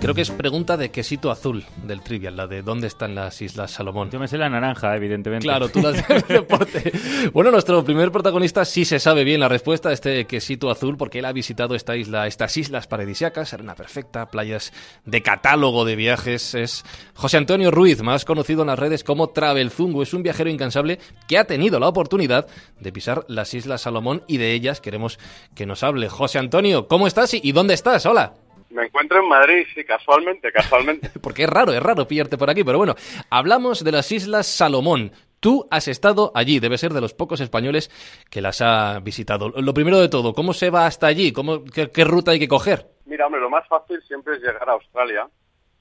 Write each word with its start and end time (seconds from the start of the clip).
Creo 0.00 0.14
que 0.14 0.22
es 0.22 0.30
pregunta 0.30 0.78
de 0.78 0.90
quesito 0.90 1.30
azul 1.30 1.62
del 1.84 2.00
trivial, 2.00 2.34
la 2.34 2.46
de 2.46 2.62
dónde 2.62 2.86
están 2.86 3.14
las 3.14 3.42
Islas 3.42 3.72
Salomón. 3.72 4.10
Yo 4.10 4.18
me 4.18 4.28
sé 4.28 4.38
la 4.38 4.48
naranja, 4.48 4.96
evidentemente. 4.96 5.44
Claro, 5.44 5.68
tú 5.68 5.82
las 5.82 6.08
del 6.08 6.22
deporte. 6.22 6.90
Bueno, 7.34 7.50
nuestro 7.50 7.84
primer 7.84 8.10
protagonista 8.10 8.64
sí 8.64 8.86
se 8.86 8.98
sabe 8.98 9.24
bien 9.24 9.40
la 9.40 9.48
respuesta 9.48 9.90
a 9.90 9.92
este 9.92 10.26
quesito 10.26 10.70
azul 10.70 10.96
porque 10.96 11.18
él 11.18 11.26
ha 11.26 11.32
visitado 11.32 11.74
esta 11.74 11.96
isla, 11.96 12.26
estas 12.26 12.56
islas 12.56 12.86
paradisiacas, 12.86 13.52
arena 13.52 13.74
perfecta, 13.74 14.30
playas 14.30 14.72
de 15.04 15.22
catálogo 15.22 15.84
de 15.84 15.96
viajes. 15.96 16.54
Es 16.54 16.82
José 17.12 17.36
Antonio 17.36 17.70
Ruiz, 17.70 18.02
más 18.02 18.24
conocido 18.24 18.62
en 18.62 18.68
las 18.68 18.78
redes 18.78 19.04
como 19.04 19.28
Travelzungu. 19.28 20.00
Es 20.00 20.14
un 20.14 20.22
viajero 20.22 20.48
incansable 20.48 20.98
que 21.28 21.36
ha 21.36 21.44
tenido 21.44 21.78
la 21.78 21.88
oportunidad 21.88 22.46
de 22.80 22.90
pisar 22.90 23.26
las 23.28 23.52
Islas 23.52 23.82
Salomón 23.82 24.22
y 24.26 24.38
de 24.38 24.54
ellas 24.54 24.80
queremos 24.80 25.18
que 25.54 25.66
nos 25.66 25.82
hable. 25.82 26.08
José 26.08 26.38
Antonio, 26.38 26.88
¿cómo 26.88 27.06
estás 27.06 27.34
y 27.34 27.52
dónde 27.52 27.74
estás? 27.74 28.06
Hola. 28.06 28.32
Me 28.70 28.86
encuentro 28.86 29.20
en 29.20 29.28
Madrid, 29.28 29.66
sí, 29.74 29.84
casualmente, 29.84 30.52
casualmente. 30.52 31.10
Porque 31.22 31.44
es 31.44 31.50
raro, 31.50 31.72
es 31.72 31.82
raro 31.82 32.06
pillarte 32.06 32.38
por 32.38 32.50
aquí, 32.50 32.62
pero 32.62 32.78
bueno, 32.78 32.94
hablamos 33.28 33.82
de 33.82 33.92
las 33.92 34.10
Islas 34.12 34.46
Salomón. 34.46 35.12
Tú 35.40 35.66
has 35.70 35.88
estado 35.88 36.30
allí, 36.34 36.60
debe 36.60 36.78
ser 36.78 36.92
de 36.92 37.00
los 37.00 37.14
pocos 37.14 37.40
españoles 37.40 37.90
que 38.30 38.40
las 38.40 38.60
ha 38.60 39.00
visitado. 39.00 39.48
Lo 39.48 39.74
primero 39.74 39.98
de 39.98 40.08
todo, 40.08 40.34
¿cómo 40.34 40.52
se 40.52 40.70
va 40.70 40.86
hasta 40.86 41.06
allí? 41.06 41.32
¿Cómo, 41.32 41.64
qué, 41.64 42.04
ruta 42.04 42.30
hay 42.32 42.38
que 42.38 42.46
coger? 42.46 42.86
Mira, 43.06 43.26
hombre, 43.26 43.40
lo 43.40 43.50
más 43.50 43.66
fácil 43.66 44.00
siempre 44.02 44.36
es 44.36 44.42
llegar 44.42 44.68
a 44.68 44.74
Australia. 44.74 45.28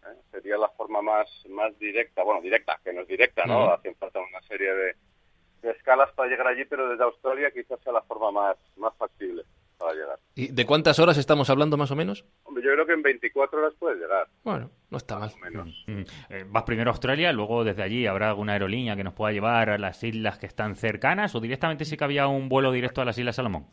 ¿eh? 0.05 0.15
Sería 0.31 0.57
la 0.57 0.69
forma 0.69 1.01
más, 1.01 1.27
más 1.49 1.77
directa, 1.77 2.23
bueno, 2.23 2.41
directa, 2.41 2.79
que 2.83 2.93
no 2.93 3.01
es 3.01 3.07
directa, 3.07 3.45
¿no? 3.45 3.71
Hacen 3.71 3.95
falta 3.95 4.19
una 4.19 4.41
serie 4.47 4.73
de, 4.73 4.95
de 5.61 5.71
escalas 5.71 6.11
para 6.13 6.29
llegar 6.29 6.47
allí, 6.47 6.63
pero 6.65 6.89
desde 6.89 7.03
Australia 7.03 7.51
quizás 7.51 7.79
sea 7.83 7.93
la 7.93 8.01
forma 8.01 8.31
más, 8.31 8.57
más 8.77 8.95
factible 8.95 9.43
para 9.79 9.93
llegar. 9.93 10.19
¿Y 10.35 10.47
de 10.51 10.65
cuántas 10.65 10.99
horas 10.99 11.17
estamos 11.17 11.49
hablando 11.49 11.77
más 11.77 11.89
o 11.91 11.95
menos? 11.95 12.25
Hombre, 12.43 12.63
yo 12.63 12.73
creo 12.73 12.85
que 12.85 12.93
en 12.93 13.01
24 13.01 13.59
horas 13.59 13.73
puedes 13.79 13.99
llegar. 13.99 14.27
Bueno, 14.43 14.69
no 14.89 14.97
está 14.97 15.17
mal. 15.17 15.31
Menos. 15.41 15.83
Mm, 15.87 15.91
mm. 15.91 16.05
Eh, 16.29 16.45
vas 16.47 16.63
primero 16.63 16.91
a 16.91 16.93
Australia, 16.93 17.31
luego 17.31 17.63
desde 17.63 17.81
allí 17.83 18.05
habrá 18.05 18.29
alguna 18.29 18.53
aerolínea 18.53 18.95
que 18.95 19.03
nos 19.03 19.13
pueda 19.13 19.31
llevar 19.31 19.69
a 19.69 19.77
las 19.77 20.03
islas 20.03 20.37
que 20.37 20.45
están 20.45 20.75
cercanas 20.75 21.33
o 21.33 21.39
directamente 21.39 21.85
sí 21.85 21.97
que 21.97 22.03
había 22.03 22.27
un 22.27 22.49
vuelo 22.49 22.71
directo 22.71 23.01
a 23.01 23.05
las 23.05 23.17
Islas 23.17 23.37
Salomón. 23.37 23.67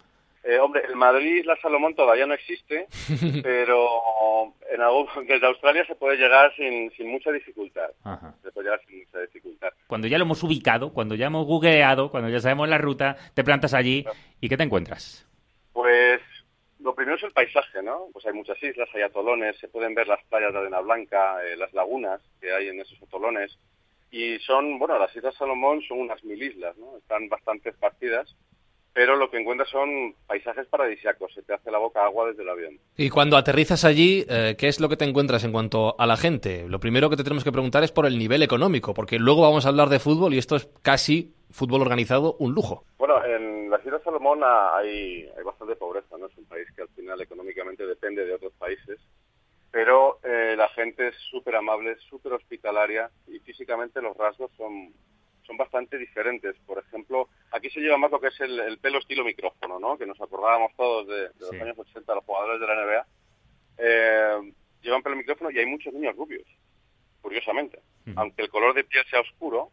Eh, 0.49 0.61
hombre, 0.61 0.83
el 0.89 0.95
Madrid 0.95 1.41
Isla 1.41 1.59
Salomón 1.61 1.97
todavía 1.97 2.25
no 2.25 2.35
existe, 2.35 2.87
pero 3.43 4.55
en 4.71 4.81
algún, 4.81 5.09
desde 5.27 5.45
Australia 5.45 5.85
se 5.87 5.97
puede 5.97 6.17
llegar 6.17 6.55
sin, 6.55 6.89
sin 6.93 7.11
mucha 7.11 7.33
dificultad. 7.33 7.91
Ajá. 8.05 8.33
Se 8.45 8.53
puede 8.53 8.67
llegar 8.67 8.81
sin 8.87 9.01
mucha 9.01 9.21
dificultad. 9.23 9.71
Cuando 9.89 10.07
ya 10.07 10.19
lo 10.19 10.25
hemos 10.25 10.45
ubicado, 10.45 10.93
cuando 10.93 11.17
ya 11.17 11.27
hemos 11.27 11.47
googleado, 11.47 12.13
cuando 12.13 12.29
ya 12.31 12.39
sabemos 12.39 12.69
la 12.69 12.79
ruta, 12.79 13.17
te 13.35 13.43
plantas 13.43 13.75
allí 13.75 14.05
y 14.41 14.49
¿qué 14.49 14.57
te 14.57 14.63
encuentras? 14.63 15.26
Primero 17.07 17.19
es 17.19 17.29
el 17.29 17.35
paisaje, 17.35 17.85
¿no? 17.85 18.09
Pues 18.13 18.27
hay 18.27 18.33
muchas 18.33 18.61
islas, 18.61 18.89
hay 18.93 19.03
atolones, 19.03 19.57
se 19.61 19.69
pueden 19.69 19.95
ver 19.95 20.09
las 20.09 20.19
playas 20.25 20.53
de 20.53 20.59
arena 20.59 20.81
blanca, 20.81 21.37
eh, 21.47 21.57
las 21.57 21.73
lagunas 21.73 22.21
que 22.41 22.53
hay 22.53 22.67
en 22.67 22.81
esos 22.81 23.01
atolones. 23.01 23.57
Y 24.11 24.41
son, 24.41 24.77
bueno, 24.81 24.99
las 24.99 25.15
Islas 25.15 25.37
Salomón 25.37 25.81
son 25.87 26.01
unas 26.01 26.25
mil 26.25 26.43
islas, 26.43 26.77
¿no? 26.77 26.99
Están 26.99 27.29
bastante 27.29 27.69
esparcidas, 27.69 28.35
pero 28.93 29.15
lo 29.15 29.31
que 29.31 29.39
encuentras 29.39 29.71
son 29.71 30.17
paisajes 30.27 30.67
paradisíacos, 30.67 31.33
se 31.33 31.43
te 31.43 31.55
hace 31.55 31.71
la 31.71 31.79
boca 31.79 32.05
agua 32.05 32.27
desde 32.27 32.43
el 32.43 32.49
avión. 32.49 32.81
Y 32.97 33.09
cuando 33.09 33.37
aterrizas 33.37 33.85
allí, 33.85 34.27
eh, 34.29 34.57
¿qué 34.59 34.67
es 34.67 34.81
lo 34.81 34.89
que 34.89 34.97
te 34.97 35.05
encuentras 35.05 35.45
en 35.45 35.53
cuanto 35.53 35.95
a 36.01 36.07
la 36.09 36.17
gente? 36.17 36.67
Lo 36.69 36.81
primero 36.81 37.09
que 37.09 37.17
te 37.17 37.23
tenemos 37.23 37.45
que 37.45 37.53
preguntar 37.53 37.85
es 37.85 37.93
por 37.93 38.07
el 38.07 38.19
nivel 38.19 38.43
económico, 38.43 38.95
porque 38.95 39.21
luego 39.21 39.43
vamos 39.43 39.65
a 39.65 39.69
hablar 39.69 39.91
de 39.91 40.01
fútbol 40.01 40.35
y 40.35 40.39
esto 40.39 40.57
es 40.57 40.69
casi 40.83 41.37
fútbol 41.53 41.83
organizado, 41.83 42.35
un 42.41 42.53
lujo. 42.53 42.85
En 43.27 43.71
las 43.71 43.85
Islas 43.85 44.03
Salomón 44.03 44.41
hay, 44.45 45.29
hay 45.37 45.45
bastante 45.45 45.77
pobreza, 45.77 46.17
¿no? 46.19 46.27
Es 46.27 46.37
un 46.37 46.47
país 46.47 46.67
que 46.75 46.83
al 46.83 46.89
final 46.89 47.21
económicamente 47.21 47.87
depende 47.87 48.25
de 48.25 48.35
otros 48.35 48.53
países, 48.55 48.99
pero 49.71 50.19
eh, 50.23 50.55
la 50.57 50.69
gente 50.71 51.09
es 51.09 51.17
súper 51.31 51.57
amable, 51.57 51.97
súper 52.09 52.33
hospitalaria 52.33 53.11
y 53.27 53.39
físicamente 53.41 54.01
los 54.01 54.17
rasgos 54.17 54.51
son, 54.57 54.93
son 55.47 55.57
bastante 55.57 55.99
diferentes. 55.99 56.57
Por 56.67 56.79
ejemplo, 56.79 57.29
aquí 57.53 57.69
se 57.71 57.81
lleva 57.81 57.99
más 57.99 58.11
lo 58.11 58.21
que 58.21 58.29
es 58.29 58.41
el, 58.41 58.59
el 58.61 58.79
pelo 58.79 58.99
estilo 58.99 59.25
micrófono, 59.25 59.79
¿no? 59.79 59.99
Que 59.99 60.07
nos 60.07 60.21
acordábamos 60.21 60.73
todos 60.77 61.07
de, 61.09 61.15
de 61.29 61.31
los 61.41 61.51
Sí. 61.51 61.61
años 61.61 61.79
80, 61.79 62.15
los 62.15 62.25
jugadores 62.25 62.61
de 62.61 62.67
la 62.67 62.75
NBA. 62.87 63.07
Eh, 63.79 64.53
llevan 64.83 65.03
pelo 65.03 65.17
micrófono 65.17 65.51
y 65.51 65.59
hay 65.59 65.67
muchos 65.67 65.93
niños 65.93 66.17
rubios, 66.17 66.47
curiosamente. 67.21 67.81
Ujú. 68.07 68.19
Aunque 68.19 68.43
el 68.43 68.49
color 68.51 68.75
de 68.75 68.85
piel 68.85 69.05
sea 69.11 69.21
oscuro, 69.21 69.71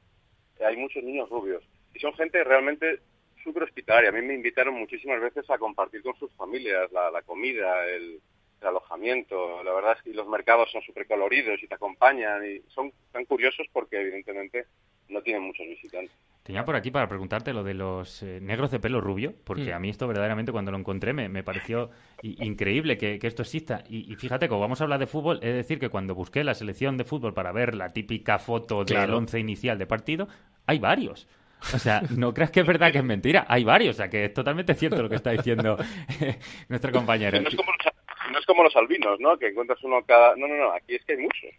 eh, 0.59 0.65
hay 0.65 0.75
muchos 0.77 1.03
niños 1.03 1.29
rubios. 1.29 1.63
Y 1.93 1.99
son 1.99 2.13
gente 2.15 2.43
realmente 2.43 2.99
súper 3.43 3.63
hospitalaria. 3.63 4.09
A 4.09 4.13
mí 4.13 4.21
me 4.21 4.33
invitaron 4.33 4.73
muchísimas 4.75 5.19
veces 5.21 5.49
a 5.49 5.57
compartir 5.57 6.01
con 6.01 6.15
sus 6.17 6.31
familias 6.33 6.91
la, 6.91 7.11
la 7.11 7.21
comida, 7.21 7.85
el, 7.87 8.19
el 8.61 8.67
alojamiento. 8.67 9.63
La 9.63 9.73
verdad 9.73 9.95
es 9.97 10.03
que 10.03 10.13
los 10.13 10.27
mercados 10.27 10.71
son 10.71 10.81
súper 10.81 11.07
coloridos 11.07 11.61
y 11.61 11.67
te 11.67 11.75
acompañan. 11.75 12.45
Y 12.45 12.61
son 12.69 12.91
tan 13.11 13.25
curiosos 13.25 13.67
porque 13.73 14.01
evidentemente 14.01 14.65
no 15.09 15.21
tienen 15.21 15.43
muchos 15.43 15.67
visitantes. 15.67 16.15
Tenía 16.43 16.65
por 16.65 16.75
aquí 16.75 16.91
para 16.91 17.07
preguntarte 17.07 17.53
lo 17.53 17.63
de 17.63 17.73
los 17.73 18.21
eh, 18.21 18.39
negros 18.41 18.69
de 18.69 18.79
pelo 18.81 18.99
rubio, 18.99 19.33
porque 19.45 19.71
Mm. 19.71 19.75
a 19.75 19.79
mí 19.79 19.89
esto 19.89 20.07
verdaderamente 20.09 20.51
cuando 20.51 20.71
lo 20.71 20.77
encontré 20.77 21.13
me, 21.13 21.29
me 21.29 21.41
pareció 21.41 21.89
i- 22.21 22.43
increíble 22.45 22.97
que, 22.97 23.17
que 23.17 23.27
esto 23.27 23.43
exista. 23.43 23.85
Y, 23.87 24.11
y 24.11 24.15
fíjate, 24.17 24.49
como 24.49 24.59
vamos 24.59 24.81
a 24.81 24.83
hablar 24.83 24.99
de 24.99 25.07
fútbol, 25.07 25.39
es 25.41 25.53
decir, 25.55 25.79
que 25.79 25.87
cuando 25.87 26.15
busqué 26.15 26.43
la 26.43 26.53
selección 26.53 26.97
de 26.97 27.05
fútbol 27.05 27.33
para 27.33 27.53
ver 27.53 27.75
la 27.75 27.93
típica 27.93 28.39
foto 28.39 28.79
del 28.83 28.97
Claro. 28.97 29.17
once 29.17 29.39
inicial 29.39 29.77
de 29.77 29.87
partido, 29.87 30.27
hay 30.65 30.79
varios. 30.79 31.29
O 31.73 31.79
sea, 31.79 32.01
no 32.15 32.33
creas 32.33 32.51
que 32.51 32.61
es 32.61 32.67
verdad 32.67 32.91
que 32.91 32.99
es 32.99 33.03
mentira, 33.03 33.45
hay 33.47 33.63
varios. 33.63 33.95
O 33.95 33.97
sea, 33.97 34.09
que 34.09 34.25
es 34.25 34.33
totalmente 34.33 34.73
cierto 34.73 35.01
lo 35.01 35.09
que 35.09 35.15
está 35.15 35.31
diciendo 35.31 35.77
nuestro 36.69 36.91
compañero. 36.91 37.41
No 37.41 37.49
es 37.49 37.55
como 37.55 37.71
los, 37.71 38.31
no 38.31 38.39
es 38.39 38.45
como 38.45 38.63
los 38.63 38.75
albinos, 38.75 39.19
¿no? 39.19 39.37
Que 39.37 39.47
encuentras 39.47 39.83
uno 39.83 40.03
cada... 40.05 40.35
No, 40.35 40.47
no, 40.47 40.55
no. 40.55 40.71
Aquí 40.71 40.95
es 40.95 41.05
que 41.05 41.13
hay 41.13 41.19
muchos. 41.19 41.51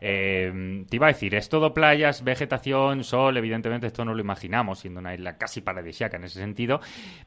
Eh, 0.00 0.84
te 0.88 0.96
iba 0.96 1.06
a 1.06 1.12
decir, 1.12 1.34
es 1.34 1.48
todo 1.48 1.74
playas, 1.74 2.24
vegetación, 2.24 3.04
sol, 3.04 3.36
evidentemente 3.36 3.86
esto 3.88 4.04
no 4.04 4.14
lo 4.14 4.20
imaginamos, 4.20 4.78
siendo 4.78 5.00
una 5.00 5.14
isla 5.14 5.36
casi 5.38 5.60
paradisíaca 5.60 6.16
en 6.16 6.24
ese 6.24 6.38
sentido, 6.38 6.80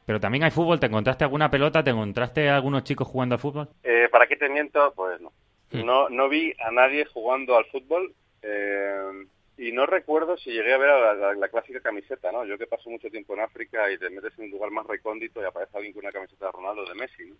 pero 0.06 0.20
también 0.20 0.44
hay 0.44 0.50
fútbol, 0.50 0.80
¿te 0.80 0.86
encontraste 0.86 1.24
alguna 1.24 1.50
pelota? 1.50 1.84
¿Te 1.84 1.90
encontraste 1.90 2.48
algunos 2.48 2.84
chicos 2.84 3.08
jugando 3.08 3.34
al 3.34 3.40
fútbol? 3.40 3.68
Eh, 3.82 4.08
¿Para 4.10 4.26
qué 4.26 4.36
te 4.36 4.48
miento? 4.48 4.92
Pues 4.96 5.20
no. 5.20 5.32
Mm. 5.72 5.84
No, 5.84 6.08
no 6.08 6.28
vi 6.28 6.52
a 6.64 6.70
nadie 6.70 7.04
jugando 7.04 7.56
al 7.56 7.64
fútbol 7.66 8.14
eh, 8.42 9.26
y 9.56 9.72
no 9.72 9.86
recuerdo 9.86 10.36
si 10.36 10.50
llegué 10.50 10.72
a 10.74 10.78
ver 10.78 10.90
a 10.90 10.98
la, 11.00 11.14
la- 11.14 11.34
la 11.34 11.48
clásica 11.48 11.80
camiseta, 11.80 12.32
¿no? 12.32 12.44
Yo 12.44 12.58
que 12.58 12.66
paso 12.66 12.90
mucho 12.90 13.08
tiempo 13.10 13.34
en 13.34 13.40
África 13.40 13.90
y 13.90 13.98
te 13.98 14.10
metes 14.10 14.32
en 14.38 14.46
un 14.46 14.50
lugar 14.50 14.70
más 14.70 14.86
recóndito 14.86 15.40
y 15.40 15.44
aparece 15.44 15.76
alguien 15.76 15.92
con 15.94 16.04
una 16.04 16.12
camiseta 16.12 16.46
de 16.46 16.52
Ronaldo 16.52 16.82
o 16.82 16.88
de 16.88 16.94
Messi, 16.94 17.24
¿no? 17.26 17.36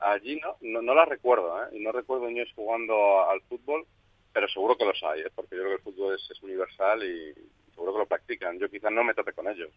Allí 0.00 0.38
no, 0.40 0.56
no, 0.60 0.82
no 0.82 0.94
la 0.94 1.04
recuerdo, 1.04 1.62
¿eh? 1.64 1.68
Y 1.72 1.80
no 1.80 1.90
recuerdo 1.92 2.26
niños 2.28 2.52
jugando 2.54 3.28
al 3.28 3.40
fútbol, 3.42 3.84
pero 4.32 4.46
seguro 4.48 4.76
que 4.76 4.84
los 4.84 5.02
hay, 5.02 5.22
¿eh? 5.22 5.30
Porque 5.34 5.56
yo 5.56 5.62
creo 5.62 5.70
que 5.76 5.76
el 5.88 5.94
fútbol 5.94 6.14
es, 6.14 6.30
es 6.30 6.42
universal 6.42 7.02
y 7.02 7.34
seguro 7.78 7.92
que 7.92 7.98
lo 8.00 8.06
practican. 8.06 8.58
Yo 8.58 8.68
quizás 8.68 8.90
no 8.90 9.04
me 9.04 9.14
tope 9.14 9.32
con 9.32 9.46
ellos. 9.46 9.70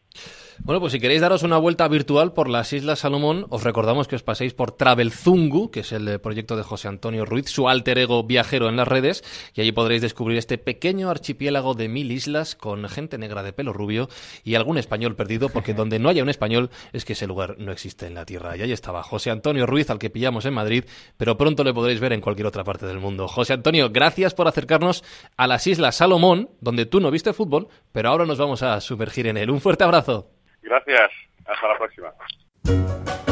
Bueno, 0.64 0.80
pues 0.80 0.94
si 0.94 1.00
queréis 1.00 1.22
daros 1.22 1.44
una 1.44 1.58
vuelta 1.58 1.88
virtual 1.88 2.34
por 2.34 2.50
las 2.50 2.74
Islas 2.74 3.00
Salomón, 3.00 3.46
os 3.50 3.64
recordamos 3.64 4.08
que 4.08 4.16
os 4.16 4.24
paséis 4.24 4.54
por 4.54 4.72
Travelzungu, 4.72 5.70
que 5.70 5.82
es 5.82 5.92
el 5.92 6.08
eh, 6.08 6.20
proyecto 6.20 6.56
de 6.56 6.64
José 6.64 6.88
Antonio 6.88 7.26
Ruiz, 7.26 7.50
su 7.50 7.70
alter 7.70 8.00
ego 8.00 8.24
viajero 8.24 8.70
en 8.70 8.76
las 8.76 8.88
redes, 8.88 9.24
y 9.54 9.62
allí 9.62 9.72
podréis 9.72 10.02
descubrir 10.02 10.38
este 10.38 10.58
pequeño 10.58 11.10
archipiélago 11.10 11.76
de 11.76 11.90
mil 11.90 12.12
islas 12.12 12.56
con 12.56 12.88
gente 12.90 13.20
negra 13.20 13.44
de 13.44 13.54
pelo 13.54 13.72
rubio 13.72 14.10
y 14.44 14.56
algún 14.56 14.80
español 14.80 15.16
perdido, 15.16 15.50
porque 15.50 15.74
donde 15.76 16.00
no 16.00 16.10
haya 16.10 16.24
un 16.24 16.30
español 16.30 16.72
es 16.94 17.06
que 17.06 17.14
ese 17.14 17.28
lugar 17.28 17.58
no 17.60 17.72
existe 17.72 18.08
en 18.08 18.16
la 18.16 18.26
Tierra. 18.26 18.58
Y 18.58 18.64
ahí 18.64 18.72
estaba 18.72 19.04
José 19.04 19.30
Antonio 19.30 19.68
Ruiz, 19.68 19.92
al 19.92 20.00
que 20.00 20.10
pillamos 20.10 20.46
en 20.46 20.56
Madrid, 20.56 20.86
pero 21.18 21.38
pronto 21.38 21.64
le 21.64 21.74
podréis 21.74 22.00
ver 22.00 22.14
en 22.14 22.22
cualquier 22.22 22.48
otra 22.48 22.64
parte 22.64 22.88
del 22.88 23.00
mundo. 23.00 23.28
José 23.28 23.54
Antonio, 23.54 23.92
gracias 23.92 24.34
por 24.34 24.48
acercarnos 24.48 25.04
a 25.38 25.46
las 25.46 25.68
Islas 25.68 25.96
Salomón, 25.96 26.50
donde 26.62 26.86
tú 26.86 27.00
no 27.00 27.12
viste 27.12 27.34
fútbol, 27.34 27.68
pero 27.92 28.10
ahora 28.10 28.26
nos 28.26 28.38
vamos 28.38 28.64
a 28.64 28.80
sumergir 28.82 29.28
en 29.28 29.38
él. 29.38 29.50
Un 29.50 29.62
fuerte 29.62 29.84
abrazo. 29.84 30.30
Gracias. 30.62 31.12
Hasta 31.46 31.68
la 31.68 31.78
próxima. 31.78 33.31